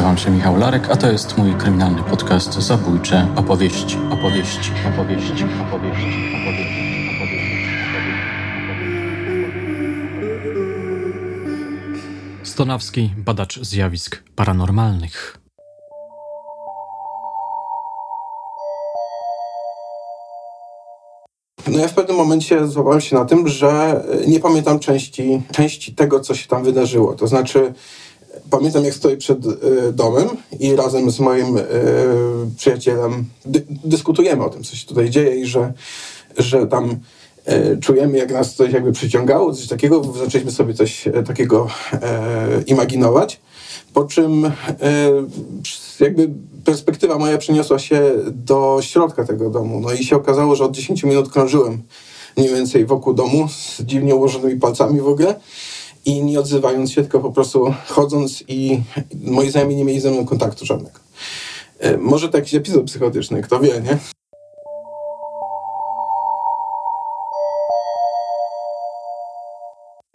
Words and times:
nazywam 0.00 0.18
się 0.18 0.30
Michał 0.30 0.56
Larek, 0.56 0.90
a 0.90 0.96
to 0.96 1.12
jest 1.12 1.38
mój 1.38 1.54
kryminalny 1.54 2.02
podcast 2.02 2.52
Zabójcze 2.54 3.28
opowieści, 3.36 3.96
opowieści, 4.10 4.70
opowieści, 4.94 5.44
opowieści, 5.68 6.06
opowieści. 6.42 6.90
Stonawski, 12.42 13.10
badacz 13.16 13.60
zjawisk 13.60 14.22
paranormalnych. 14.36 15.38
No 21.66 21.78
ja 21.78 21.88
w 21.88 21.94
pewnym 21.94 22.16
momencie 22.16 22.66
złapałem 22.66 23.00
się 23.00 23.16
na 23.16 23.24
tym, 23.24 23.48
że 23.48 24.02
nie 24.26 24.40
pamiętam 24.40 24.78
części, 24.78 25.42
części 25.52 25.94
tego, 25.94 26.20
co 26.20 26.34
się 26.34 26.48
tam 26.48 26.64
wydarzyło. 26.64 27.14
To 27.14 27.26
znaczy, 27.26 27.74
pamiętam 28.50 28.84
jak 28.84 28.94
stoję 28.94 29.16
przed 29.16 29.46
y, 29.46 29.92
domem 29.92 30.28
i 30.60 30.76
razem 30.76 31.10
z 31.10 31.20
moim 31.20 31.56
y, 31.56 31.62
przyjacielem 32.56 33.24
dy, 33.44 33.66
dyskutujemy 33.84 34.44
o 34.44 34.50
tym, 34.50 34.64
co 34.64 34.76
się 34.76 34.86
tutaj 34.86 35.10
dzieje 35.10 35.36
i 35.36 35.46
że, 35.46 35.72
że 36.38 36.66
tam 36.66 36.96
y, 37.48 37.78
czujemy, 37.80 38.18
jak 38.18 38.32
nas 38.32 38.54
coś 38.54 38.72
jakby 38.72 38.92
przyciągało, 38.92 39.54
coś 39.54 39.66
takiego. 39.66 40.04
Zaczęliśmy 40.04 40.52
sobie 40.52 40.74
coś 40.74 41.04
takiego 41.26 41.68
imaginować. 42.66 43.40
Po 43.94 44.04
czym 44.04 44.52
jakby 46.00 46.30
perspektywa 46.64 47.18
moja 47.18 47.38
przeniosła 47.38 47.78
się 47.78 48.10
do 48.30 48.78
środka 48.80 49.24
tego 49.24 49.50
domu. 49.50 49.80
No 49.80 49.92
i 49.92 50.04
się 50.04 50.16
okazało, 50.16 50.56
że 50.56 50.64
od 50.64 50.72
10 50.72 51.04
minut 51.04 51.32
krążyłem 51.32 51.82
mniej 52.36 52.48
więcej 52.48 52.86
wokół 52.86 53.14
domu 53.14 53.48
z 53.48 53.82
dziwnie 53.82 54.14
ułożonymi 54.14 54.60
palcami 54.60 55.00
w 55.00 55.08
ogóle 55.08 55.34
i 56.04 56.22
nie 56.22 56.40
odzywając 56.40 56.92
się, 56.92 57.02
tylko 57.02 57.20
po 57.20 57.32
prostu 57.32 57.74
chodząc 57.88 58.44
i 58.48 58.80
moi 59.24 59.50
znajomi 59.50 59.76
nie 59.76 59.84
mieli 59.84 60.00
ze 60.00 60.10
mną 60.10 60.26
kontaktu 60.26 60.66
żadnego. 60.66 60.98
E, 61.78 61.96
może 61.96 62.28
to 62.28 62.38
jakiś 62.38 62.54
epizod 62.54 62.84
psychotyczny, 62.84 63.42
kto 63.42 63.60
wie, 63.60 63.80
nie? 63.80 63.98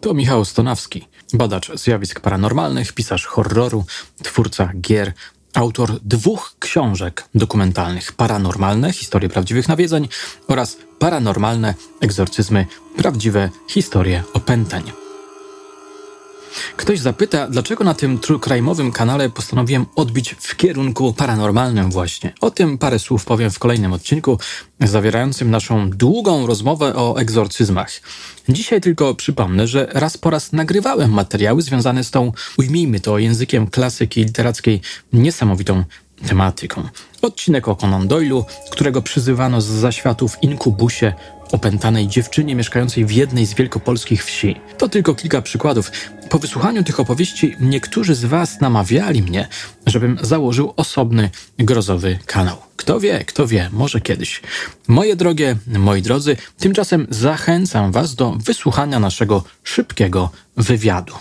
To 0.01 0.13
Michał 0.13 0.45
Stonawski, 0.45 1.07
badacz 1.33 1.71
zjawisk 1.75 2.19
paranormalnych, 2.19 2.93
pisarz 2.93 3.25
horroru, 3.25 3.83
twórca 4.23 4.71
gier, 4.81 5.13
autor 5.53 5.99
dwóch 6.03 6.55
książek 6.59 7.29
dokumentalnych: 7.35 8.11
Paranormalne 8.13 8.93
historie 8.93 9.29
prawdziwych 9.29 9.67
nawiedzeń 9.67 10.07
oraz 10.47 10.77
Paranormalne 10.99 11.73
egzorcyzmy 12.01 12.65
prawdziwe 12.97 13.49
historie 13.69 14.23
opętań. 14.33 15.04
Ktoś 16.77 16.99
zapyta, 16.99 17.47
dlaczego 17.47 17.83
na 17.83 17.93
tym 17.93 18.19
true 18.19 18.39
crime'owym 18.39 18.91
kanale 18.91 19.29
postanowiłem 19.29 19.85
odbić 19.95 20.35
w 20.39 20.55
kierunku 20.55 21.13
paranormalnym 21.13 21.91
właśnie. 21.91 22.33
O 22.41 22.51
tym 22.51 22.77
parę 22.77 22.99
słów 22.99 23.25
powiem 23.25 23.51
w 23.51 23.59
kolejnym 23.59 23.93
odcinku, 23.93 24.39
zawierającym 24.79 25.51
naszą 25.51 25.89
długą 25.89 26.47
rozmowę 26.47 26.95
o 26.95 27.17
egzorcyzmach. 27.17 27.91
Dzisiaj 28.49 28.81
tylko 28.81 29.15
przypomnę, 29.15 29.67
że 29.67 29.87
raz 29.93 30.17
po 30.17 30.29
raz 30.29 30.53
nagrywałem 30.53 31.11
materiały 31.11 31.61
związane 31.61 32.03
z 32.03 32.11
tą, 32.11 32.31
ujmijmy 32.57 32.99
to 32.99 33.17
językiem 33.17 33.67
klasyki 33.67 34.23
literackiej, 34.23 34.81
niesamowitą 35.13 35.83
tematyką. 36.27 36.87
Odcinek 37.21 37.67
o 37.67 37.75
Conan 37.75 38.07
Doyle'u, 38.07 38.43
którego 38.71 39.01
przyzywano 39.01 39.61
z 39.61 39.65
zaświatów 39.65 40.43
inkubusie 40.43 41.13
opętanej 41.51 42.07
dziewczynie 42.07 42.55
mieszkającej 42.55 43.05
w 43.05 43.11
jednej 43.11 43.45
z 43.45 43.53
wielkopolskich 43.53 44.25
wsi. 44.25 44.55
To 44.77 44.89
tylko 44.89 45.15
kilka 45.15 45.41
przykładów. 45.41 45.91
Po 46.29 46.39
wysłuchaniu 46.39 46.83
tych 46.83 46.99
opowieści 46.99 47.55
niektórzy 47.59 48.15
z 48.15 48.25
Was 48.25 48.61
namawiali 48.61 49.21
mnie, 49.21 49.47
żebym 49.85 50.17
założył 50.21 50.73
osobny, 50.75 51.29
grozowy 51.57 52.19
kanał. 52.25 52.57
Kto 52.75 52.99
wie, 52.99 53.25
kto 53.25 53.47
wie, 53.47 53.69
może 53.73 54.01
kiedyś. 54.01 54.41
Moje 54.87 55.15
drogie, 55.15 55.55
moi 55.67 56.01
drodzy, 56.01 56.37
tymczasem 56.59 57.07
zachęcam 57.09 57.91
Was 57.91 58.15
do 58.15 58.31
wysłuchania 58.31 58.99
naszego 58.99 59.43
szybkiego 59.63 60.29
wywiadu. 60.57 61.13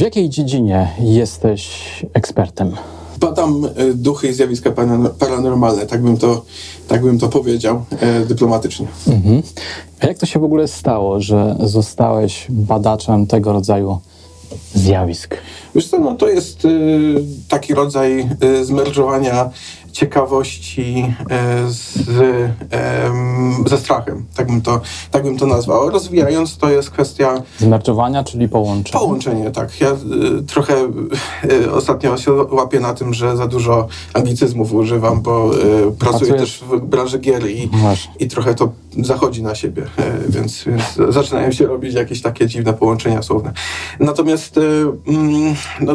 W 0.00 0.02
jakiej 0.02 0.28
dziedzinie 0.28 0.88
jesteś 1.00 1.70
ekspertem? 2.14 2.76
Badam 3.18 3.64
e, 3.64 3.94
duchy 3.94 4.28
i 4.28 4.32
zjawiska 4.32 4.70
paranormalne, 5.18 5.86
tak 5.86 6.02
bym 6.02 6.16
to, 6.16 6.44
tak 6.88 7.02
bym 7.02 7.18
to 7.18 7.28
powiedział 7.28 7.84
e, 7.90 8.26
dyplomatycznie. 8.26 8.86
Mhm. 9.08 9.42
A 10.00 10.06
jak 10.06 10.18
to 10.18 10.26
się 10.26 10.40
w 10.40 10.44
ogóle 10.44 10.68
stało, 10.68 11.20
że 11.20 11.56
zostałeś 11.60 12.46
badaczem 12.48 13.26
tego 13.26 13.52
rodzaju 13.52 13.98
zjawisk? 14.74 15.36
Wiesz 15.74 15.88
co, 15.88 15.98
no 15.98 16.14
to 16.14 16.28
jest 16.28 16.64
y, 16.64 16.68
taki 17.48 17.74
rodzaj 17.74 18.28
y, 18.44 18.64
ciekawości 19.92 21.14
e, 21.30 21.68
z, 21.68 21.92
ze 23.70 23.78
strachem, 23.78 24.24
tak 24.36 24.46
bym, 24.46 24.62
to, 24.62 24.80
tak 25.10 25.22
bym 25.22 25.38
to 25.38 25.46
nazwał. 25.46 25.90
Rozwijając, 25.90 26.56
to 26.56 26.70
jest 26.70 26.90
kwestia... 26.90 27.42
Zmerczowania, 27.58 28.24
czyli 28.24 28.48
połączenia. 28.48 29.00
Połączenie, 29.00 29.50
tak. 29.50 29.80
Ja 29.80 29.90
y, 29.90 30.42
trochę 30.46 30.74
y, 31.44 31.72
ostatnio 31.72 32.16
się 32.16 32.32
łapię 32.32 32.80
na 32.80 32.94
tym, 32.94 33.14
że 33.14 33.36
za 33.36 33.46
dużo 33.46 33.88
anglicyzmów 34.14 34.72
używam, 34.72 35.22
bo 35.22 35.50
y, 35.88 35.92
pracuję 35.98 36.34
też 36.34 36.64
w 36.70 36.80
branży 36.80 37.18
gier 37.18 37.50
i, 37.50 37.70
i 38.18 38.28
trochę 38.28 38.54
to 38.54 38.72
zachodzi 39.02 39.42
na 39.42 39.54
siebie, 39.54 39.82
więc, 40.28 40.64
więc 40.64 41.12
zaczynają 41.14 41.52
się 41.52 41.66
robić 41.66 41.94
jakieś 41.94 42.22
takie 42.22 42.46
dziwne 42.46 42.72
połączenia 42.72 43.22
słowne. 43.22 43.52
Natomiast 44.00 44.60
mm, 45.06 45.54
no, 45.80 45.94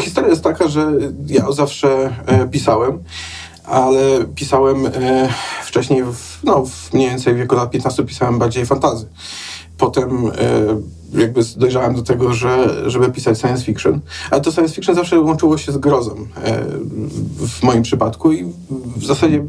historia 0.00 0.30
jest 0.30 0.44
taka, 0.44 0.68
że 0.68 0.92
ja 1.26 1.52
zawsze 1.52 2.16
pisałem, 2.50 2.98
ale 3.64 4.24
pisałem 4.34 4.88
wcześniej, 5.74 6.04
w, 6.04 6.44
no, 6.44 6.66
w 6.66 6.92
mniej 6.92 7.10
więcej 7.10 7.34
w 7.34 7.36
wieku 7.36 7.54
lat 7.54 7.70
15 7.70 8.04
pisałem 8.04 8.38
bardziej 8.38 8.66
fantazy. 8.66 9.06
Potem 9.78 10.26
e, 10.26 11.20
jakby 11.20 11.40
dojrzałem 11.56 11.94
do 11.94 12.02
tego, 12.02 12.34
że, 12.34 12.82
żeby 12.90 13.10
pisać 13.10 13.40
science 13.40 13.64
fiction. 13.64 14.00
Ale 14.30 14.40
to 14.40 14.52
science 14.52 14.74
fiction 14.74 14.94
zawsze 14.94 15.20
łączyło 15.20 15.58
się 15.58 15.72
z 15.72 15.78
grozą 15.78 16.10
e, 16.44 16.64
w 17.46 17.62
moim 17.62 17.82
przypadku 17.82 18.32
i 18.32 18.44
w 18.96 19.04
zasadzie 19.04 19.44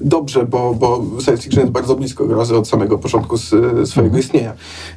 dobrze, 0.00 0.46
bo, 0.46 0.74
bo 0.74 1.04
science 1.24 1.42
fiction 1.42 1.60
jest 1.60 1.72
bardzo 1.72 1.96
blisko 1.96 2.26
grozy 2.26 2.56
od 2.56 2.68
samego 2.68 2.98
początku 2.98 3.36
z, 3.36 3.46
swojego 3.88 4.16
mhm. 4.16 4.18
istnienia. 4.18 4.52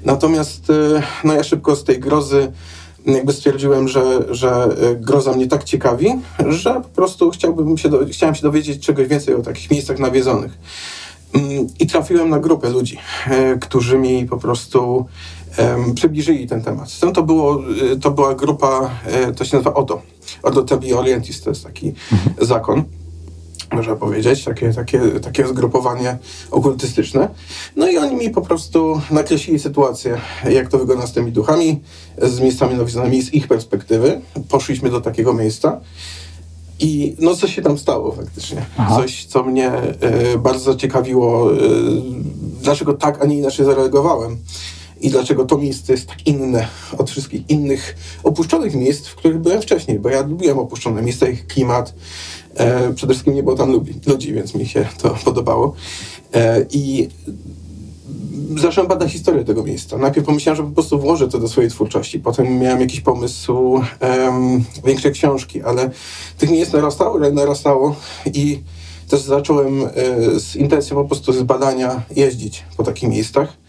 Natomiast 0.05 0.69
e, 0.69 1.03
no 1.23 1.33
ja 1.33 1.43
szybko 1.43 1.75
z 1.75 1.83
tej 1.83 1.99
grozy 1.99 2.51
jakby 3.05 3.33
stwierdziłem, 3.33 3.87
że, 3.87 4.35
że 4.35 4.63
e, 4.63 4.95
groza 4.95 5.33
mnie 5.33 5.47
tak 5.47 5.63
ciekawi, 5.63 6.07
że 6.49 6.73
po 6.73 6.89
prostu 6.89 7.31
chciałbym 7.31 7.77
się 7.77 7.89
do, 7.89 8.05
chciałem 8.11 8.35
się 8.35 8.41
dowiedzieć 8.41 8.85
czegoś 8.85 9.07
więcej 9.07 9.35
o 9.35 9.41
takich 9.41 9.71
miejscach 9.71 9.99
nawiedzonych. 9.99 10.57
Mm, 11.33 11.67
I 11.79 11.87
trafiłem 11.87 12.29
na 12.29 12.39
grupę 12.39 12.69
ludzi, 12.69 12.97
e, 13.27 13.57
którzy 13.57 13.97
mi 13.97 14.25
po 14.25 14.37
prostu 14.37 15.05
przybliżyli 15.95 16.47
ten 16.47 16.61
temat. 16.61 16.99
To, 17.13 17.23
było, 17.23 17.63
e, 17.93 17.95
to 17.95 18.11
była 18.11 18.35
grupa, 18.35 18.89
to 19.37 19.45
się 19.45 19.57
nazywa 19.57 19.73
OTO, 19.73 20.01
Ordo 20.43 20.61
Tabi 20.61 20.93
Orientis, 20.93 21.41
to 21.41 21.49
jest 21.49 21.63
taki 21.63 21.93
mhm. 22.11 22.47
zakon 22.47 22.83
można 23.71 23.95
powiedzieć, 23.95 24.43
takie, 24.43 24.73
takie, 24.73 24.99
takie 24.99 25.47
zgrupowanie 25.47 26.17
okultystyczne. 26.51 27.29
No 27.75 27.89
i 27.89 27.97
oni 27.97 28.15
mi 28.15 28.29
po 28.29 28.41
prostu 28.41 29.01
nakreślili 29.11 29.59
sytuację, 29.59 30.17
jak 30.49 30.67
to 30.67 30.77
wygląda 30.77 31.07
z 31.07 31.13
tymi 31.13 31.31
duchami, 31.31 31.81
z 32.21 32.39
miejscami 32.39 32.75
nawiązanymi 32.75 33.21
z 33.21 33.33
ich 33.33 33.47
perspektywy. 33.47 34.21
Poszliśmy 34.49 34.89
do 34.89 35.01
takiego 35.01 35.33
miejsca. 35.33 35.81
I 36.79 37.15
no 37.19 37.35
co 37.35 37.47
się 37.47 37.61
tam 37.61 37.77
stało 37.77 38.11
faktycznie. 38.11 38.65
Aha. 38.77 38.95
Coś, 38.95 39.25
co 39.25 39.43
mnie 39.43 39.71
y, 40.33 40.37
bardzo 40.37 40.71
zaciekawiło, 40.71 41.53
y, 41.53 41.57
dlaczego 42.61 42.93
tak, 42.93 43.23
a 43.23 43.25
nie 43.25 43.37
inaczej 43.37 43.65
zareagowałem. 43.65 44.37
I 45.01 45.09
dlaczego 45.09 45.45
to 45.45 45.57
miejsce 45.57 45.93
jest 45.93 46.07
tak 46.07 46.27
inne 46.27 46.67
od 46.97 47.11
wszystkich 47.11 47.49
innych 47.49 47.95
opuszczonych 48.23 48.75
miejsc, 48.75 49.07
w 49.07 49.15
których 49.15 49.39
byłem 49.39 49.61
wcześniej, 49.61 49.99
bo 49.99 50.09
ja 50.09 50.21
lubiłem 50.21 50.59
opuszczone 50.59 51.01
miejsca, 51.01 51.27
ich 51.27 51.47
klimat, 51.47 51.93
E, 52.55 52.93
przede 52.93 53.13
wszystkim 53.13 53.35
nie 53.35 53.43
było 53.43 53.55
tam 53.55 53.71
ludzi, 53.71 53.93
ludzi, 54.07 54.33
więc 54.33 54.55
mi 54.55 54.65
się 54.65 54.85
to 55.01 55.09
podobało. 55.25 55.73
E, 56.33 56.65
I 56.71 57.09
zacząłem 58.57 58.87
badać 58.87 59.11
historię 59.11 59.45
tego 59.45 59.63
miejsca. 59.63 59.97
Najpierw 59.97 60.25
pomyślałem, 60.25 60.57
że 60.57 60.63
po 60.63 60.71
prostu 60.71 60.99
włożę 60.99 61.27
to 61.27 61.39
do 61.39 61.47
swojej 61.47 61.69
twórczości. 61.69 62.19
Potem 62.19 62.59
miałem 62.59 62.81
jakiś 62.81 63.01
pomysł 63.01 63.53
um, 63.63 64.63
większej 64.85 65.11
książki, 65.11 65.61
ale 65.61 65.89
tych 66.37 66.49
miejsc 66.49 66.73
narastało, 66.73 67.19
narastało 67.19 67.95
i 68.33 68.59
też 69.09 69.21
zacząłem 69.21 69.83
e, 69.83 69.89
z 70.39 70.55
intencją 70.55 70.95
po 70.95 71.05
prostu 71.05 71.33
z 71.33 71.43
badania 71.43 72.01
jeździć 72.15 72.63
po 72.77 72.83
takich 72.83 73.09
miejscach. 73.09 73.60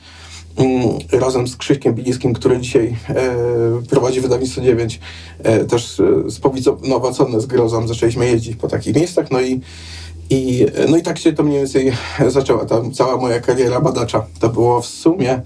Razem 1.13 1.49
z 1.49 1.57
Krzyśkiem 1.57 1.95
Biliskim, 1.95 2.33
który 2.33 2.61
dzisiaj 2.61 2.97
e, 3.09 3.35
prowadzi 3.91 4.21
wydawnictwo 4.21 4.61
9, 4.61 5.01
e, 5.43 5.65
też 5.65 6.01
e, 6.01 6.31
spowinowacone 6.31 7.41
z 7.41 7.47
grozą 7.47 7.89
zaczęliśmy 7.89 8.27
jeździć 8.27 8.57
po 8.57 8.69
takich 8.69 8.97
miejscach, 8.97 9.31
no 9.31 9.41
i, 9.41 9.61
I, 10.31 10.67
no 10.89 10.97
i 10.97 11.03
tak 11.03 11.19
się 11.19 11.33
to 11.33 11.43
mniej 11.43 11.59
więcej 11.59 11.93
zaczęła 12.29 12.65
ta 12.65 12.83
cała 12.95 13.17
moja 13.17 13.41
kariera 13.41 13.81
badacza. 13.81 14.27
To 14.41 14.49
było 14.49 14.83
w 14.83 14.87
sumie 14.87 15.43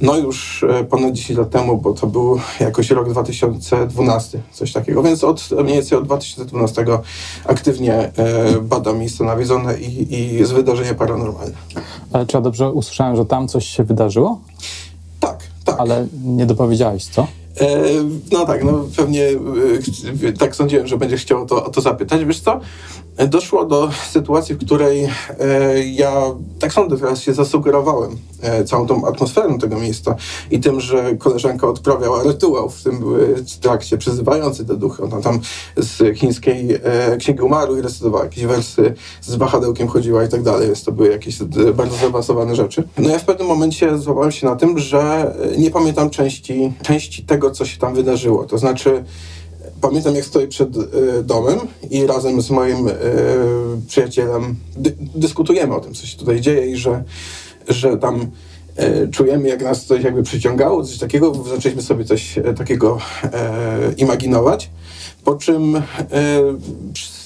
no 0.00 0.16
już 0.16 0.62
e, 0.62 0.84
ponad 0.84 1.12
10 1.12 1.38
lat 1.38 1.50
temu, 1.50 1.76
bo 1.76 1.92
to 1.92 2.06
był 2.06 2.40
jakoś 2.60 2.90
rok 2.90 3.10
2012, 3.10 4.40
coś 4.52 4.72
takiego. 4.72 5.02
Więc 5.02 5.24
od 5.24 5.50
mniej 5.50 5.74
więcej 5.74 5.98
od 5.98 6.04
2012 6.04 6.84
aktywnie 7.46 7.94
e, 7.94 8.12
badam 8.62 8.98
miejsca 8.98 9.24
nawiedzone 9.24 9.78
i, 9.78 10.14
i 10.14 10.44
z 10.44 10.50
wydarzenia 10.50 10.94
paranormalne. 10.94 11.54
Ale 12.12 12.26
czy 12.26 12.36
ja 12.36 12.40
dobrze 12.40 12.70
usłyszałem, 12.72 13.16
że 13.16 13.26
tam 13.26 13.48
coś 13.48 13.66
się 13.66 13.84
wydarzyło? 13.84 14.40
Tak, 15.20 15.38
tak. 15.64 15.80
Ale 15.80 16.06
nie 16.24 16.46
dopowiedziałeś, 16.46 17.04
co? 17.04 17.26
E, 17.60 17.66
no 18.32 18.46
tak, 18.46 18.64
no 18.64 18.84
pewnie 18.96 19.28
tak 20.38 20.56
sądziłem, 20.56 20.86
że 20.86 20.96
będzie 20.96 21.16
chciał 21.16 21.46
to, 21.46 21.64
o 21.64 21.70
to 21.70 21.80
zapytać. 21.80 22.24
Wiesz 22.24 22.40
co? 22.40 22.60
doszło 23.28 23.64
do 23.64 23.90
sytuacji, 24.10 24.54
w 24.54 24.58
której 24.58 25.08
e, 25.40 25.84
ja, 25.84 26.22
tak 26.58 26.72
sądzę, 26.72 26.96
teraz 26.96 27.22
się 27.22 27.34
zasugerowałem 27.34 28.16
e, 28.42 28.64
całą 28.64 28.86
tą 28.86 29.06
atmosferą 29.06 29.58
tego 29.58 29.78
miejsca 29.78 30.16
i 30.50 30.60
tym, 30.60 30.80
że 30.80 31.16
koleżanka 31.16 31.68
odprawiała 31.68 32.22
rytuał 32.22 32.70
w 32.70 32.82
tym 32.82 32.94
e, 32.94 33.60
trakcie, 33.60 33.98
przyzywający 33.98 34.64
te 34.64 34.76
duchy. 34.76 35.02
Ona 35.02 35.20
tam 35.20 35.40
z 35.76 36.18
chińskiej 36.18 36.78
e, 36.82 37.16
księgi 37.16 37.42
umarłych 37.42 37.84
recytowała 37.84 38.24
jakieś 38.24 38.44
wersy, 38.44 38.94
z 39.20 39.34
wahadełkiem 39.34 39.88
chodziła 39.88 40.24
i 40.24 40.28
tak 40.28 40.42
dalej, 40.42 40.66
więc 40.66 40.84
to 40.84 40.92
były 40.92 41.08
jakieś 41.08 41.42
e, 41.42 41.44
bardzo 41.74 41.96
zaawansowane 41.96 42.56
rzeczy. 42.56 42.82
No 42.98 43.08
ja 43.10 43.18
w 43.18 43.24
pewnym 43.24 43.46
momencie 43.46 43.98
złapałem 43.98 44.32
się 44.32 44.46
na 44.46 44.56
tym, 44.56 44.78
że 44.78 45.34
nie 45.58 45.70
pamiętam 45.70 46.10
części, 46.10 46.72
części 46.82 47.22
tego, 47.22 47.49
co 47.50 47.64
się 47.64 47.78
tam 47.78 47.94
wydarzyło. 47.94 48.44
To 48.44 48.58
znaczy, 48.58 49.04
Pamiętam, 49.80 50.14
jak 50.14 50.24
stoję 50.24 50.48
przed 50.48 50.76
y, 50.76 50.82
domem 51.24 51.58
i 51.90 52.06
razem 52.06 52.42
z 52.42 52.50
moim 52.50 52.88
y, 52.88 52.92
przyjacielem 53.88 54.56
dy, 54.76 54.96
dyskutujemy 55.14 55.74
o 55.74 55.80
tym, 55.80 55.94
co 55.94 56.06
się 56.06 56.18
tutaj 56.18 56.40
dzieje 56.40 56.66
i 56.66 56.76
że, 56.76 57.04
że 57.68 57.96
tam 57.96 58.26
y, 58.80 59.08
czujemy, 59.12 59.48
jak 59.48 59.62
nas 59.62 59.86
coś 59.86 60.04
jakby 60.04 60.22
przyciągało, 60.22 60.84
coś 60.84 60.98
takiego. 60.98 61.34
Zaczęliśmy 61.34 61.82
sobie 61.82 62.04
coś 62.04 62.38
takiego 62.56 62.98
imaginować. 63.96 64.70
Po 65.24 65.34
czym 65.34 65.82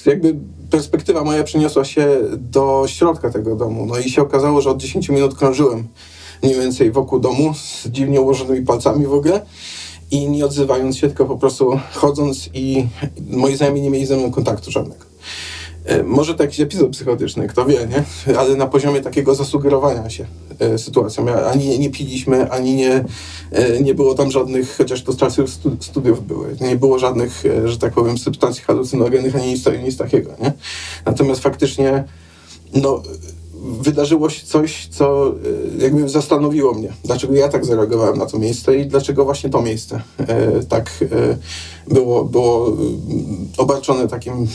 jakby 0.05 0.35
perspektywa 0.71 1.23
moja 1.23 1.43
przeniosła 1.43 1.85
się 1.85 2.07
do 2.37 2.83
środka 2.87 3.29
tego 3.29 3.55
domu. 3.55 3.85
No 3.85 3.97
i 3.97 4.09
się 4.09 4.21
okazało, 4.21 4.61
że 4.61 4.69
od 4.69 4.77
10 4.77 5.09
minut 5.09 5.35
krążyłem 5.35 5.87
mniej 6.43 6.55
więcej 6.55 6.91
wokół 6.91 7.19
domu 7.19 7.53
z 7.53 7.87
dziwnie 7.87 8.21
ułożonymi 8.21 8.65
palcami 8.65 9.05
w 9.05 9.13
ogóle 9.13 9.41
i 10.15 10.29
nie 10.29 10.45
odzywając 10.45 10.97
się, 10.97 11.07
tylko 11.07 11.25
po 11.25 11.37
prostu 11.37 11.79
chodząc 11.93 12.49
i 12.53 12.87
moi 13.29 13.55
znajomi 13.55 13.81
nie 13.81 13.89
mieli 13.89 14.05
ze 14.05 14.17
mną 14.17 14.31
kontaktu 14.31 14.71
żadnego. 14.71 15.05
E, 15.85 16.03
może 16.03 16.35
to 16.35 16.43
jakiś 16.43 16.59
epizod 16.59 16.91
psychotyczny, 16.91 17.47
kto 17.47 17.65
wie, 17.65 17.87
nie? 17.87 18.03
Ale 18.39 18.55
na 18.55 18.67
poziomie 18.67 19.01
takiego 19.01 19.35
zasugerowania 19.35 20.09
się 20.09 20.25
e, 20.59 20.77
sytuacją. 20.77 21.25
Ani 21.51 21.79
nie 21.79 21.89
piliśmy, 21.89 22.51
ani 22.51 22.75
nie, 22.75 23.03
e, 23.51 23.81
nie 23.81 23.95
było 23.95 24.15
tam 24.15 24.31
żadnych, 24.31 24.77
chociaż 24.77 25.03
to 25.03 25.11
z 25.11 25.17
czasów 25.17 25.49
studiów 25.79 26.27
były, 26.27 26.57
nie 26.61 26.75
było 26.75 26.99
żadnych, 26.99 27.43
że 27.65 27.77
tak 27.77 27.93
powiem, 27.93 28.17
substancji 28.17 28.63
halucynogennych, 28.63 29.35
ani 29.35 29.47
nic, 29.47 29.65
nic 29.83 29.97
takiego, 29.97 30.31
nie? 30.41 30.53
Natomiast 31.05 31.41
faktycznie, 31.41 32.03
no, 32.73 33.01
wydarzyło 33.65 34.29
się 34.29 34.45
coś, 34.45 34.87
co 34.87 35.27
e, 35.79 35.83
jakby 35.83 36.09
zastanowiło 36.09 36.73
mnie, 36.73 36.93
dlaczego 37.03 37.33
ja 37.33 37.49
tak 37.49 37.65
zareagowałem 37.65 38.17
na 38.17 38.25
to 38.25 38.39
miejsce 38.39 38.77
i 38.77 38.85
dlaczego 38.85 39.25
właśnie 39.25 39.49
to 39.49 39.61
miejsce 39.61 40.01
e, 40.17 40.63
tak 40.63 40.91
e, 41.01 41.37
było, 41.93 42.25
było 42.25 42.77
obarczone 43.57 44.07
takim 44.07 44.47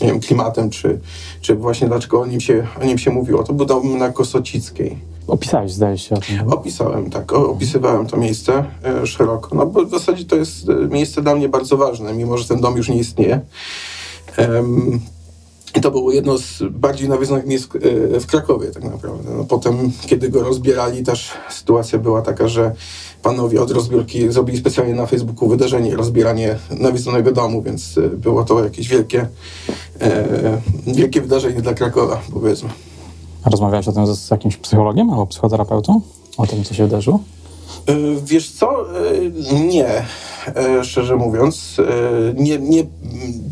nie 0.00 0.06
wiem, 0.06 0.20
klimatem, 0.20 0.70
czy, 0.70 1.00
czy 1.40 1.54
właśnie 1.54 1.88
dlaczego 1.88 2.20
o 2.20 2.26
nim, 2.26 2.40
się, 2.40 2.66
o 2.82 2.84
nim 2.84 2.98
się 2.98 3.10
mówiło. 3.10 3.44
To 3.44 3.52
był 3.52 3.66
dom 3.66 3.98
na 3.98 4.10
Kosocickiej. 4.10 4.98
Opisałeś, 5.26 5.72
zdaje 5.72 5.98
się 5.98 6.14
o 6.14 6.18
tym. 6.18 6.52
Opisałem, 6.52 7.10
tak. 7.10 7.32
opisywałem 7.32 8.06
to 8.06 8.16
miejsce 8.16 8.64
szeroko. 9.04 9.54
No 9.54 9.66
bo 9.66 9.84
w 9.84 9.90
zasadzie 9.90 10.24
to 10.24 10.36
jest 10.36 10.66
miejsce 10.90 11.22
dla 11.22 11.34
mnie 11.34 11.48
bardzo 11.48 11.76
ważne, 11.76 12.12
mimo 12.12 12.38
że 12.38 12.48
ten 12.48 12.60
dom 12.60 12.76
już 12.76 12.88
nie 12.88 12.98
istnieje. 12.98 13.40
I 15.76 15.80
to 15.80 15.90
było 15.90 16.12
jedno 16.12 16.38
z 16.38 16.62
bardziej 16.70 17.08
nawiedzonych 17.08 17.46
miejsc 17.46 17.68
e, 18.16 18.20
w 18.20 18.26
Krakowie 18.26 18.70
tak 18.70 18.84
naprawdę. 18.84 19.30
No, 19.36 19.44
potem, 19.44 19.92
kiedy 20.06 20.28
go 20.28 20.42
rozbierali, 20.42 21.02
też 21.02 21.30
sytuacja 21.50 21.98
była 21.98 22.22
taka, 22.22 22.48
że 22.48 22.74
panowie 23.22 23.62
od 23.62 23.70
rozbiórki 23.70 24.32
zrobili 24.32 24.58
specjalnie 24.58 24.94
na 24.94 25.06
Facebooku 25.06 25.48
wydarzenie, 25.48 25.96
rozbieranie 25.96 26.58
nawiedzonego 26.70 27.32
domu, 27.32 27.62
więc 27.62 27.98
e, 27.98 28.08
było 28.08 28.44
to 28.44 28.64
jakieś 28.64 28.88
wielkie, 28.88 29.26
e, 30.00 30.60
wielkie 30.86 31.20
wydarzenie 31.20 31.62
dla 31.62 31.74
Krakowa, 31.74 32.20
powiedzmy. 32.32 32.68
A 33.44 33.50
rozmawiałeś 33.50 33.88
o 33.88 33.92
tym 33.92 34.06
z, 34.06 34.18
z 34.18 34.30
jakimś 34.30 34.56
psychologiem 34.56 35.10
albo 35.10 35.26
psychoterapeutą? 35.26 36.00
O 36.36 36.46
tym, 36.46 36.64
co 36.64 36.74
się 36.74 36.84
wydarzyło? 36.84 37.20
E, 37.86 37.94
wiesz 38.24 38.50
co? 38.50 38.86
Nie, 39.66 40.04
szczerze 40.82 41.16
mówiąc. 41.16 41.76
Nie, 42.34 42.58
nie 42.58 42.84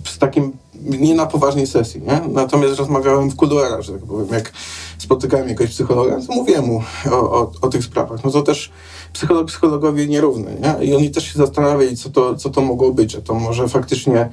z 0.05 0.19
takim 0.19 0.53
nie 0.84 1.14
na 1.14 1.26
poważnej 1.26 1.67
sesji, 1.67 2.00
nie? 2.00 2.20
Natomiast 2.29 2.79
rozmawiałem 2.79 3.31
w 3.31 3.37
kuluarach, 3.37 3.82
że 3.82 3.93
tak 3.93 4.02
powiem, 4.02 4.29
jak 4.32 4.52
spotykałem 4.99 5.49
jakiegoś 5.49 5.70
psychologa, 5.70 6.17
to 6.26 6.34
mówiłem 6.34 6.64
mu 6.64 6.82
o, 7.11 7.17
o, 7.17 7.52
o, 7.61 7.69
tych 7.69 7.84
sprawach. 7.84 8.25
No 8.25 8.31
to 8.31 8.43
też 8.43 8.70
psycholog 9.12 9.46
psychologowie 9.46 10.06
nierówny, 10.06 10.56
nie? 10.61 10.87
I 10.87 10.94
oni 10.94 11.11
też 11.11 11.32
się 11.32 11.38
zastanawiali, 11.38 11.96
co 11.96 12.11
to, 12.11 12.37
co 12.37 12.50
to 12.50 12.61
mogło 12.61 12.93
być, 12.93 13.12
że 13.12 13.23
to 13.23 13.34
może 13.34 13.69
faktycznie 13.69 14.29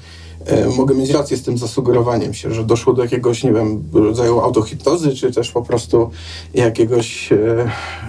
mogę 0.77 0.95
mieć 0.95 1.09
rację 1.09 1.37
z 1.37 1.43
tym 1.43 1.57
zasugerowaniem 1.57 2.33
się, 2.33 2.53
że 2.53 2.63
doszło 2.63 2.93
do 2.93 3.03
jakiegoś, 3.03 3.43
nie 3.43 3.53
wiem, 3.53 3.83
rodzaju 3.93 4.39
autohipnozy, 4.39 5.15
czy 5.15 5.31
też 5.31 5.51
po 5.51 5.61
prostu 5.61 6.09
jakiegoś 6.53 7.31
e, 7.31 7.37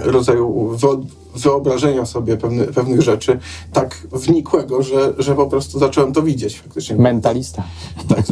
rodzaju 0.00 0.76
wyobrażenia 1.34 2.06
sobie 2.06 2.36
pewny, 2.36 2.66
pewnych 2.66 3.02
rzeczy 3.02 3.38
tak 3.72 4.06
wnikłego, 4.12 4.82
że, 4.82 5.14
że 5.18 5.34
po 5.34 5.46
prostu 5.46 5.78
zacząłem 5.78 6.12
to 6.12 6.22
widzieć 6.22 6.60
faktycznie. 6.60 6.96
Mentalista. 6.96 7.62
Tak, 8.08 8.24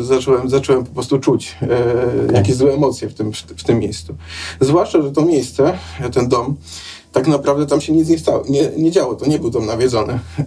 zacząłem, 0.00 0.50
zacząłem 0.50 0.84
po 0.84 0.92
prostu 0.92 1.18
czuć 1.18 1.56
e, 1.62 1.64
okay. 1.64 2.36
jakieś 2.36 2.54
złe 2.56 2.72
emocje 2.72 3.08
w 3.08 3.14
tym, 3.14 3.32
w 3.32 3.64
tym 3.64 3.78
miejscu. 3.78 4.14
Zwłaszcza, 4.60 5.02
że 5.02 5.12
to 5.12 5.22
miejsce, 5.22 5.78
ten 6.12 6.28
dom, 6.28 6.56
tak 7.14 7.26
naprawdę 7.26 7.66
tam 7.66 7.80
się 7.80 7.92
nic 7.92 8.08
nie, 8.08 8.18
stało, 8.18 8.42
nie, 8.48 8.70
nie 8.76 8.90
działo, 8.90 9.14
to 9.14 9.26
nie 9.26 9.38
był 9.38 9.50
dom 9.50 9.66
nawiedzony. 9.66 10.12
E, 10.38 10.44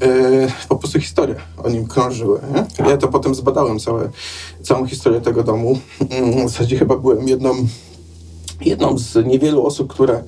po 0.70 0.76
prostu 0.76 1.00
historie 1.00 1.36
o 1.64 1.70
nim 1.70 1.88
krążyły. 1.88 2.40
Nie? 2.54 2.90
Ja 2.90 2.98
to 2.98 3.08
potem 3.08 3.36
zbadałem 3.36 3.80
całe, 3.80 4.10
całą 4.64 4.88
historię 4.88 5.22
tego 5.22 5.44
domu. 5.44 5.80
Mm, 6.10 6.48
w 6.48 6.50
zasadzie 6.52 6.78
chyba 6.78 6.98
byłem 6.98 7.28
jedną, 7.28 7.56
jedną 8.62 8.98
z 8.98 9.26
niewielu 9.26 9.66
osób, 9.66 9.94
które 9.94 10.24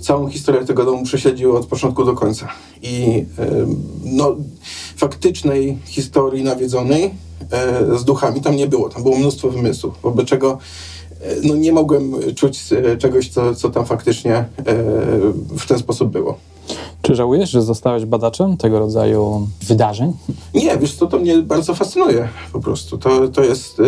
całą 0.00 0.30
historię 0.30 0.64
tego 0.64 0.84
domu 0.84 1.04
prześledziły 1.04 1.58
od 1.58 1.66
początku 1.66 2.04
do 2.04 2.14
końca. 2.14 2.48
I 2.82 3.24
no, 4.04 4.36
faktycznej 4.96 5.78
historii 5.84 6.44
nawiedzonej 6.44 7.14
e, 7.50 7.98
z 7.98 8.04
duchami 8.04 8.40
tam 8.40 8.56
nie 8.56 8.66
było. 8.66 8.88
Tam 8.88 9.02
było 9.02 9.16
mnóstwo 9.16 9.50
wymysłów, 9.50 9.94
wobec 10.02 10.28
czego 10.28 10.58
no, 11.44 11.56
nie 11.56 11.72
mogłem 11.72 12.14
czuć 12.34 12.60
e, 12.72 12.96
czegoś, 12.96 13.28
co, 13.28 13.54
co 13.54 13.70
tam 13.70 13.86
faktycznie 13.86 14.44
w 15.58 15.66
ten 15.66 15.78
sposób 15.78 16.10
było. 16.10 16.38
Czy 17.02 17.14
żałujesz, 17.14 17.50
że 17.50 17.62
zostałeś 17.62 18.04
badaczem 18.04 18.56
tego 18.56 18.78
rodzaju 18.78 19.48
wydarzeń? 19.62 20.12
Nie, 20.54 20.78
wiesz 20.78 20.94
co, 20.94 21.06
to 21.06 21.18
mnie 21.18 21.38
bardzo 21.38 21.74
fascynuje 21.74 22.28
po 22.52 22.60
prostu. 22.60 22.98
To, 22.98 23.28
to 23.28 23.44
jest 23.44 23.80
y, 23.80 23.84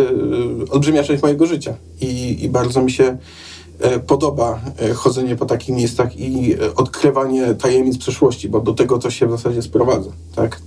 olbrzymia 0.71 1.03
część 1.03 1.23
mojego 1.23 1.47
życia 1.47 1.75
i, 2.01 2.45
i 2.45 2.49
bardzo 2.49 2.83
mi 2.83 2.91
się 2.91 3.05
E, 3.05 3.17
podoba 4.07 4.61
e, 4.79 4.95
chodzenie 4.95 5.37
po 5.37 5.47
takich 5.47 5.77
miejscach 5.77 6.17
i 6.17 6.55
e, 6.55 6.75
odkrywanie 6.75 7.55
tajemnic 7.55 7.99
przeszłości, 7.99 8.49
bo 8.49 8.61
do 8.61 8.75
tego 8.75 8.99
to 8.99 9.11
się 9.11 9.27
w 9.27 9.31
zasadzie 9.31 9.63
sprowadza, 9.63 10.11
tak? 10.35 10.61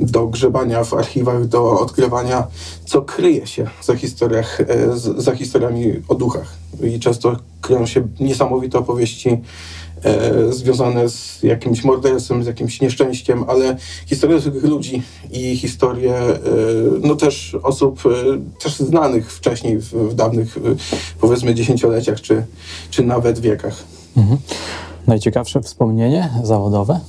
Do 0.00 0.26
grzebania 0.26 0.84
w 0.84 0.94
archiwach, 0.94 1.46
do 1.46 1.80
odkrywania, 1.80 2.46
co 2.84 3.02
kryje 3.02 3.46
się 3.46 3.70
za, 3.82 3.96
historiach, 3.96 4.58
za 5.16 5.34
historiami 5.34 5.92
o 6.08 6.14
duchach. 6.14 6.54
I 6.82 7.00
często 7.00 7.36
kryją 7.60 7.86
się 7.86 8.08
niesamowite 8.20 8.78
opowieści 8.78 9.38
e, 10.04 10.52
związane 10.52 11.08
z 11.08 11.42
jakimś 11.42 11.84
morderstwem, 11.84 12.44
z 12.44 12.46
jakimś 12.46 12.80
nieszczęściem, 12.80 13.44
ale 13.48 13.76
historie 14.06 14.40
zwykłych 14.40 14.64
ludzi 14.64 15.02
i 15.30 15.56
historie 15.56 16.14
e, 16.14 16.38
no 17.02 17.16
też 17.16 17.56
osób 17.62 18.02
e, 18.06 18.10
też 18.62 18.76
znanych 18.76 19.32
wcześniej 19.32 19.78
w, 19.78 19.92
w 19.92 20.14
dawnych 20.14 20.58
powiedzmy 21.20 21.54
dziesięcioleciach 21.54 22.20
czy, 22.20 22.46
czy 22.90 23.04
nawet 23.04 23.38
wiekach. 23.38 23.84
Mhm. 24.16 24.38
Najciekawsze 25.06 25.62
wspomnienie 25.62 26.30
zawodowe? 26.42 27.00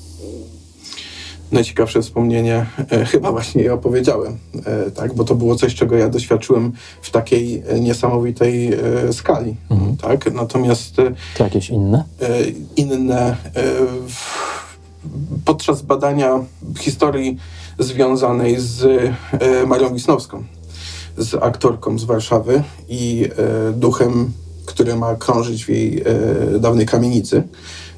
Najciekawsze 1.52 2.02
wspomnienie 2.02 2.66
e, 2.92 3.06
chyba 3.06 3.32
właśnie 3.32 3.64
je 3.64 3.74
opowiedziałem, 3.74 4.38
e, 4.66 4.92
tak? 4.92 5.14
bo 5.14 5.24
to 5.24 5.36
było 5.36 5.56
coś, 5.56 5.76
czego 5.76 5.98
ja 5.98 6.10
doświadczyłem 6.10 6.72
w 7.02 7.12
takiej 7.12 7.64
niesamowitej 7.80 8.74
e, 8.74 9.14
skali. 9.14 9.56
Mhm. 9.70 9.98
Tak? 9.98 10.34
Natomiast. 10.34 10.96
To 11.38 11.44
jakieś 11.44 11.70
inne? 11.70 12.04
Inne. 12.76 13.38
podczas 15.46 15.82
badania 15.82 16.44
historii 16.80 17.38
związanej 17.80 18.56
z 18.60 19.12
Marią 19.68 19.94
Wisnowską. 19.94 20.44
z 21.18 21.34
aktorką 21.36 22.00
z 22.00 22.04
Warszawy 22.04 22.64
i 22.90 23.30
duchem, 23.74 24.32
który 24.66 24.96
ma 24.96 25.16
krążyć 25.16 25.66
w 25.66 25.70
jej 25.70 26.04
dawnej 26.60 26.86
kamienicy 26.86 27.44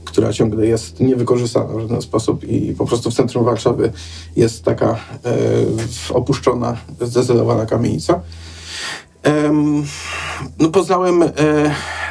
która 0.09 0.33
ciągle 0.33 0.65
jest 0.65 0.99
niewykorzystana 0.99 1.73
w 1.73 1.81
żaden 1.81 2.01
sposób 2.01 2.43
i 2.43 2.73
po 2.73 2.85
prostu 2.85 3.11
w 3.11 3.13
centrum 3.13 3.45
Warszawy 3.45 3.91
jest 4.35 4.63
taka 4.63 4.87
e, 4.89 4.95
opuszczona, 6.13 6.77
zdezelowana 7.01 7.65
kamienica. 7.65 8.21
No, 10.59 10.69
poznałem 10.69 11.23
e, 11.23 11.29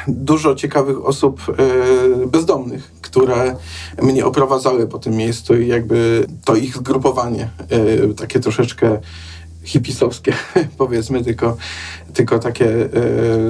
dużo 0.07 0.55
ciekawych 0.55 1.05
osób 1.05 1.41
e, 1.49 2.27
bezdomnych, 2.27 2.91
które 3.01 3.55
mnie 4.01 4.25
oprowadzały 4.25 4.87
po 4.87 4.99
tym 4.99 5.13
miejscu 5.13 5.55
i 5.55 5.67
jakby 5.67 6.27
to 6.45 6.55
ich 6.55 6.75
zgrupowanie, 6.77 7.49
e, 7.69 8.13
takie 8.13 8.39
troszeczkę 8.39 8.99
hipisowskie, 9.69 10.33
powiedzmy, 10.77 11.23
tylko, 11.23 11.57
tylko 12.13 12.39
takie 12.39 12.69
e, 12.69 12.89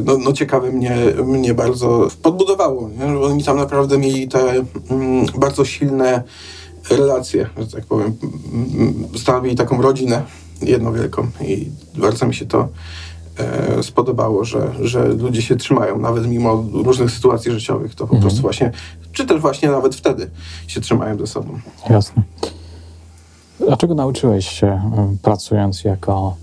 no, 0.06 0.18
no 0.18 0.34
ciekawe 0.34 0.72
mnie, 0.72 0.98
mnie 1.24 1.54
bardzo 1.54 2.08
podbudowało. 2.22 2.90
Nie? 2.90 3.20
Oni 3.20 3.44
tam 3.44 3.58
naprawdę 3.58 3.98
mieli 3.98 4.28
te 4.28 4.66
mm, 4.90 5.26
bardzo 5.38 5.66
silne 5.66 6.24
relacje, 6.90 7.50
że 7.58 7.68
tak 7.68 7.86
powiem. 7.86 8.16
Stanowili 9.18 9.56
taką 9.56 9.82
rodzinę 9.82 10.24
jedną 10.62 10.94
wielką 10.94 11.28
i 11.42 11.70
bardzo 11.98 12.28
mi 12.28 12.36
się 12.36 12.46
to 12.46 12.68
e, 13.38 13.84
spodobało, 13.84 14.46
że, 14.46 14.72
że 14.82 15.08
ludzie 15.08 15.42
się 15.42 15.56
trzymają, 15.56 16.00
nawet 16.00 16.28
mimo 16.28 16.66
różnych 16.74 17.12
sytuacji 17.12 17.52
życiowych, 17.52 17.96
to 17.96 18.08
po 18.08 18.16
mhm. 18.16 18.22
prostu 18.22 18.42
właśnie, 18.42 18.72
czy 19.14 19.26
też 19.26 19.42
właśnie 19.42 19.70
nawet 19.70 19.96
wtedy 19.96 20.30
się 20.68 20.82
trzymają 20.82 21.18
ze 21.18 21.28
sobą. 21.28 21.60
Jasne. 21.90 22.24
Dlaczego 23.60 23.96
nauczyłeś 23.96 24.48
się, 24.48 24.82
pracując 25.22 25.84
jako 25.84 26.36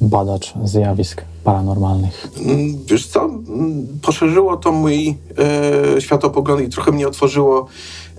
badacz 0.00 0.54
zjawisk 0.64 1.22
paranormalnych? 1.44 2.28
Mm, 2.46 2.84
wiesz 2.86 3.06
co, 3.06 3.24
mm, 3.24 3.86
poszerzyło 4.02 4.56
to 4.56 4.72
mój 4.72 5.16
e, 5.96 6.00
światopogląd 6.00 6.60
i 6.60 6.68
trochę 6.68 6.92
mnie 6.92 7.08
otworzyło 7.08 7.66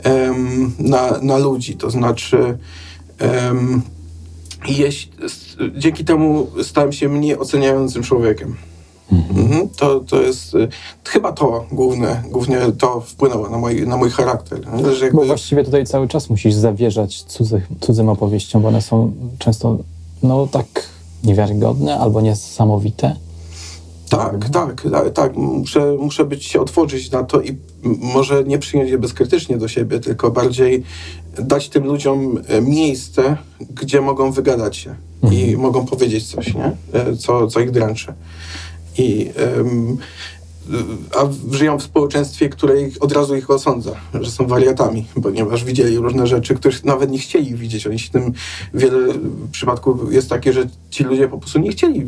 e, 0.03 0.33
na, 0.79 1.19
na 1.21 1.37
ludzi. 1.37 1.75
To 1.75 1.89
znaczy, 1.89 2.57
e, 3.21 3.53
jeśli, 4.67 5.11
dzięki 5.77 6.05
temu 6.05 6.47
stałem 6.63 6.91
się 6.91 7.09
mniej 7.09 7.37
oceniającym 7.37 8.03
człowiekiem. 8.03 8.55
Mhm. 9.11 9.45
mhm. 9.45 9.69
To, 9.69 9.99
to 9.99 10.21
jest 10.21 10.55
y, 10.55 10.67
chyba 11.03 11.31
to 11.31 11.65
główne, 11.71 12.23
głównie 12.31 12.59
to 12.77 13.01
wpłynęło 13.01 13.49
na 13.49 13.57
mój, 13.57 13.87
na 13.87 13.97
mój 13.97 14.09
charakter. 14.09 14.61
Że 14.95 15.05
jakby... 15.05 15.21
Bo 15.21 15.25
właściwie 15.25 15.63
tutaj 15.63 15.85
cały 15.85 16.07
czas 16.07 16.29
musisz 16.29 16.53
zawierzać 16.53 17.23
cudzych, 17.23 17.67
cudzym 17.79 18.09
opowieściom, 18.09 18.61
bo 18.61 18.67
one 18.67 18.81
są 18.81 19.13
często 19.39 19.77
no 20.23 20.47
tak 20.47 20.65
niewiarygodne 21.23 21.99
albo 21.99 22.21
niesamowite. 22.21 23.15
Tak, 24.09 24.49
tak, 24.49 24.83
tak, 24.91 25.13
tak. 25.13 25.35
Muszę, 25.35 25.97
muszę 25.99 26.25
być 26.25 26.45
się 26.45 26.61
otworzyć 26.61 27.11
na 27.11 27.23
to 27.23 27.41
i 27.41 27.57
może 27.83 28.43
nie 28.43 28.59
przyjąć 28.59 28.89
je 28.89 28.97
bezkrytycznie 28.97 29.57
do 29.57 29.67
siebie, 29.67 29.99
tylko 29.99 30.31
bardziej 30.31 30.83
dać 31.39 31.69
tym 31.69 31.85
ludziom 31.85 32.37
e, 32.47 32.61
miejsce, 32.61 33.37
gdzie 33.69 34.01
mogą 34.01 34.31
wygadać 34.31 34.77
się 34.77 34.95
mhm. 35.23 35.41
i 35.41 35.57
mogą 35.57 35.85
powiedzieć 35.85 36.31
coś, 36.31 36.53
nie? 36.53 36.71
E, 36.93 37.15
co, 37.15 37.47
co 37.47 37.59
ich 37.59 37.71
dręczy. 37.71 38.13
I 38.97 39.29
a 41.17 41.53
żyją 41.55 41.79
w 41.79 41.83
społeczeństwie, 41.83 42.49
które 42.49 42.81
ich, 42.81 43.03
od 43.03 43.11
razu 43.11 43.35
ich 43.35 43.49
osądza, 43.49 43.91
że 44.21 44.31
są 44.31 44.47
wariatami, 44.47 45.05
ponieważ 45.23 45.63
widzieli 45.63 45.97
różne 45.97 46.27
rzeczy, 46.27 46.55
których 46.55 46.85
nawet 46.85 47.11
nie 47.11 47.19
chcieli 47.19 47.55
widzieć. 47.55 47.87
Oni 47.87 47.99
się 47.99 48.11
tym, 48.11 48.33
wiele 48.73 49.13
przypadków 49.51 50.13
jest 50.13 50.29
takie, 50.29 50.53
że 50.53 50.67
ci 50.89 51.03
ludzie 51.03 51.27
po 51.27 51.37
prostu 51.37 51.59
nie 51.59 51.71
chcieli 51.71 52.07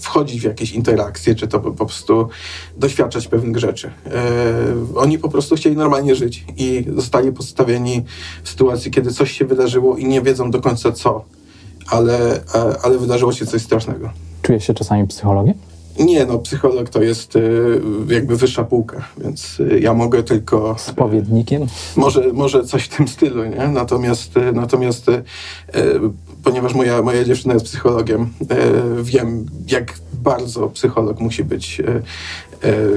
wchodzić 0.00 0.40
w 0.40 0.44
jakieś 0.44 0.72
interakcje, 0.72 1.34
czy 1.34 1.48
to 1.48 1.60
po 1.60 1.70
prostu 1.70 2.28
doświadczać 2.76 3.28
pewnych 3.28 3.58
rzeczy. 3.58 3.90
E, 4.06 4.96
oni 4.96 5.18
po 5.18 5.28
prostu 5.28 5.56
chcieli 5.56 5.76
normalnie 5.76 6.14
żyć 6.14 6.44
i 6.56 6.84
zostali 6.96 7.32
postawieni 7.32 8.04
w 8.42 8.48
sytuacji, 8.48 8.90
kiedy 8.90 9.12
coś 9.12 9.32
się 9.32 9.44
wydarzyło 9.44 9.96
i 9.96 10.04
nie 10.04 10.22
wiedzą 10.22 10.50
do 10.50 10.60
końca 10.60 10.92
co, 10.92 11.24
ale, 11.86 12.40
ale 12.82 12.98
wydarzyło 12.98 13.32
się 13.32 13.46
coś 13.46 13.62
strasznego. 13.62 14.10
Czujesz 14.42 14.66
się 14.66 14.74
czasami 14.74 15.06
psychologiem? 15.06 15.54
Nie, 15.98 16.26
no 16.26 16.38
psycholog 16.38 16.88
to 16.88 17.02
jest 17.02 17.36
y, 17.36 17.80
jakby 18.08 18.36
wyższa 18.36 18.64
półka, 18.64 19.08
więc 19.18 19.60
y, 19.60 19.80
ja 19.80 19.94
mogę 19.94 20.22
tylko... 20.22 20.74
Spowiednikiem? 20.78 21.66
Może, 21.96 22.32
może 22.32 22.64
coś 22.64 22.84
w 22.84 22.96
tym 22.96 23.08
stylu, 23.08 23.44
nie? 23.44 23.68
Natomiast, 23.68 24.36
y, 24.36 24.52
natomiast 24.52 25.06
ponieważ 26.44 26.74
moja, 26.74 27.02
moja 27.02 27.24
dziewczyna 27.24 27.54
jest 27.54 27.66
psychologiem, 27.66 28.32
wiem 29.02 29.46
jak 29.68 29.94
bardzo 30.12 30.68
psycholog 30.68 31.20
musi 31.20 31.44
być 31.44 31.82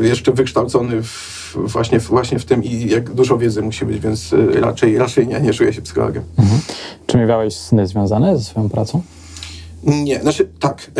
jeszcze 0.02 0.32
wykształcony 0.32 1.04
w, 1.04 1.56
właśnie, 1.56 2.00
właśnie 2.00 2.40
w 2.40 2.46
tym 2.46 2.64
i 2.64 2.90
jak 2.90 3.14
dużo 3.14 3.38
wiedzy 3.38 3.62
musi 3.62 3.86
być, 3.86 4.00
więc 4.00 4.36
raczej, 4.62 4.98
raczej 4.98 5.28
nie, 5.28 5.42
nie 5.42 5.54
czuję 5.54 5.74
się 5.74 5.82
psychologiem. 5.82 6.24
Mhm. 6.38 6.62
Czy 7.08 7.18
miałeś 7.18 7.56
sny 7.56 7.88
związane 7.88 8.38
ze 8.38 8.44
swoją 8.44 8.70
pracą? 8.70 9.02
Nie, 9.84 10.22
znaczy 10.22 10.50
tak. 10.60 10.92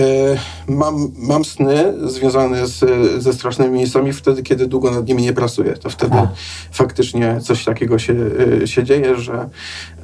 E, 0.68 0.72
mam, 0.72 1.12
mam 1.18 1.46
sny 1.46 1.94
związane 2.06 2.68
z, 2.68 2.80
ze 3.24 3.34
strasznymi 3.34 3.78
miejscami 3.78 4.14
wtedy, 4.14 4.44
kiedy 4.44 4.68
długo 4.68 4.92
nad 4.92 5.08
nimi 5.08 5.24
nie 5.24 5.34
pracuję. 5.34 5.74
To 5.74 5.90
wtedy 5.90 6.16
A. 6.16 6.28
faktycznie 6.72 7.40
coś 7.42 7.66
takiego 7.66 8.00
się, 8.00 8.16
e, 8.64 8.68
się 8.68 8.84
dzieje, 8.84 9.16
że, 9.16 9.50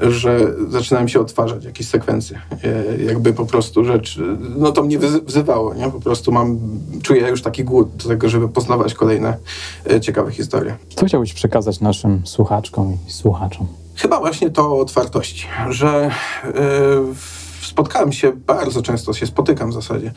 że 0.01 0.39
zaczynają 0.69 1.07
się 1.07 1.19
odtwarzać 1.19 1.65
jakieś 1.65 1.87
sekwencje. 1.87 2.41
E, 2.63 3.03
jakby 3.03 3.33
po 3.33 3.45
prostu 3.45 3.85
rzecz, 3.85 4.19
no 4.57 4.71
to 4.71 4.83
mnie 4.83 4.99
wzywało, 4.99 5.73
nie? 5.73 5.91
Po 5.91 5.99
prostu 5.99 6.31
mam, 6.31 6.59
czuję 7.03 7.27
już 7.27 7.41
taki 7.41 7.63
głód 7.63 7.95
do 7.95 8.09
tego, 8.09 8.29
żeby 8.29 8.49
poznawać 8.49 8.93
kolejne 8.93 9.37
ciekawe 10.01 10.31
historie. 10.31 10.75
Co 10.95 11.05
chciałbyś 11.05 11.33
przekazać 11.33 11.79
naszym 11.79 12.21
słuchaczkom 12.25 12.97
i 13.07 13.11
słuchaczom? 13.11 13.67
Chyba 13.95 14.19
właśnie 14.19 14.49
to 14.49 14.67
o 14.67 14.79
otwartości, 14.79 15.47
że 15.69 16.11
spotkałem 17.73 18.11
się, 18.11 18.31
bardzo 18.31 18.81
często 18.81 19.13
się 19.13 19.27
spotykam 19.27 19.69
w 19.69 19.73
zasadzie 19.73 20.13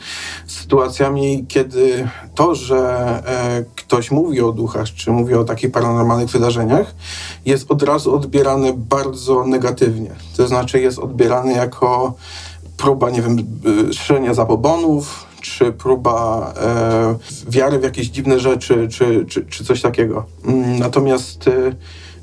z 0.47 0.61
sytuacjami, 0.61 1.45
kiedy 1.49 2.09
to, 2.35 2.55
że 2.55 2.79
e, 3.27 3.65
ktoś 3.77 4.11
mówi 4.11 4.41
o 4.41 4.53
duchach, 4.53 4.87
czy 4.95 5.11
mówi 5.11 5.35
o 5.35 5.45
takich 5.45 5.71
paranormalnych 5.71 6.29
wydarzeniach, 6.29 6.95
jest 7.47 7.71
od 7.71 7.83
razu 7.83 8.15
odbierane 8.15 8.73
bardzo 8.73 9.47
negatywnie. 9.47 10.11
To 10.37 10.49
znaczy 10.49 10.81
jest 10.81 10.99
odbierane 10.99 11.53
jako 11.53 12.15
próba, 12.77 13.11
nie 13.11 13.23
wiem, 13.23 13.37
szerzenia 13.93 14.35
zabobonów, 14.35 15.27
czy 15.41 15.73
próba 15.73 16.53
e, 16.57 17.15
wiary 17.49 17.79
w 17.79 17.83
jakieś 17.83 18.07
dziwne 18.07 18.41
rzeczy, 18.41 18.89
czy, 18.91 19.27
czy, 19.29 19.47
czy 19.47 19.65
coś 19.65 19.83
takiego. 19.83 20.25
Mm, 20.45 20.79
natomiast 20.79 21.49
e, 21.49 21.73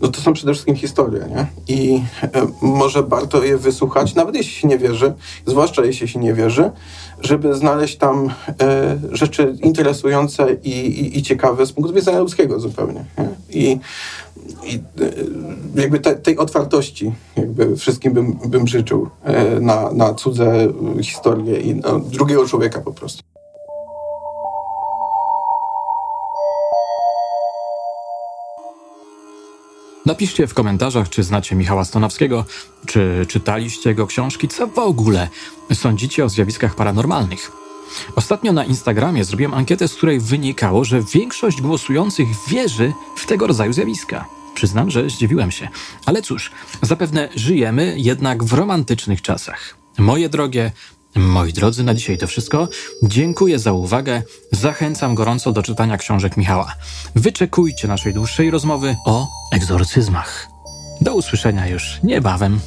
no 0.03 0.09
to 0.09 0.21
są 0.21 0.33
przede 0.33 0.53
wszystkim 0.53 0.75
historie, 0.75 1.25
nie? 1.29 1.47
I 1.67 2.01
e, 2.23 2.47
może 2.61 3.03
warto 3.03 3.43
je 3.43 3.57
wysłuchać, 3.57 4.15
nawet 4.15 4.35
jeśli 4.35 4.53
się 4.53 4.67
nie 4.67 4.77
wierzy, 4.77 5.13
zwłaszcza 5.45 5.85
jeśli 5.85 6.07
się 6.07 6.19
nie 6.19 6.33
wierzy, 6.33 6.71
żeby 7.21 7.55
znaleźć 7.55 7.97
tam 7.97 8.29
e, 8.61 8.97
rzeczy 9.11 9.55
interesujące 9.61 10.53
i, 10.63 10.69
i, 10.69 11.17
i, 11.17 11.23
ciekawe 11.23 11.65
z 11.65 11.71
punktu 11.71 11.93
widzenia 11.93 12.19
ludzkiego 12.19 12.59
zupełnie. 12.59 13.05
Nie? 13.17 13.29
I, 13.49 13.79
i 14.63 14.75
e, 14.75 15.81
jakby 15.81 15.99
te, 15.99 16.15
tej 16.15 16.37
otwartości 16.37 17.13
jakby 17.37 17.75
wszystkim 17.75 18.13
bym, 18.13 18.39
bym 18.45 18.67
życzył 18.67 19.09
na, 19.61 19.91
na 19.91 20.13
cudze 20.13 20.67
historie 21.01 21.59
i 21.59 21.75
no, 21.75 21.99
drugiego 21.99 22.47
człowieka 22.47 22.81
po 22.81 22.93
prostu. 22.93 23.32
Napiszcie 30.05 30.47
w 30.47 30.53
komentarzach, 30.53 31.09
czy 31.09 31.23
znacie 31.23 31.55
Michała 31.55 31.85
Stonowskiego, 31.85 32.45
czy 32.85 33.25
czytaliście 33.29 33.89
jego 33.89 34.07
książki, 34.07 34.47
co 34.47 34.67
w 34.67 34.79
ogóle 34.79 35.29
sądzicie 35.73 36.25
o 36.25 36.29
zjawiskach 36.29 36.75
paranormalnych. 36.75 37.51
Ostatnio 38.15 38.53
na 38.53 38.65
Instagramie 38.65 39.25
zrobiłem 39.25 39.53
ankietę, 39.53 39.87
z 39.87 39.95
której 39.95 40.19
wynikało, 40.19 40.85
że 40.85 41.01
większość 41.13 41.61
głosujących 41.61 42.27
wierzy 42.47 42.93
w 43.17 43.25
tego 43.25 43.47
rodzaju 43.47 43.73
zjawiska. 43.73 44.25
Przyznam, 44.55 44.91
że 44.91 45.09
zdziwiłem 45.09 45.51
się. 45.51 45.69
Ale 46.05 46.21
cóż, 46.21 46.51
zapewne 46.81 47.29
żyjemy 47.35 47.95
jednak 47.97 48.43
w 48.43 48.53
romantycznych 48.53 49.21
czasach. 49.21 49.77
Moje 49.97 50.29
drogie, 50.29 50.71
Moi 51.15 51.53
drodzy, 51.53 51.83
na 51.83 51.93
dzisiaj 51.93 52.17
to 52.17 52.27
wszystko. 52.27 52.67
Dziękuję 53.03 53.59
za 53.59 53.73
uwagę. 53.73 54.21
Zachęcam 54.51 55.15
gorąco 55.15 55.51
do 55.51 55.63
czytania 55.63 55.97
książek 55.97 56.37
Michała. 56.37 56.75
Wyczekujcie 57.15 57.87
naszej 57.87 58.13
dłuższej 58.13 58.51
rozmowy 58.51 58.95
o 59.05 59.27
egzorcyzmach. 59.51 60.47
Do 61.01 61.15
usłyszenia 61.15 61.67
już 61.67 61.99
niebawem. 62.03 62.59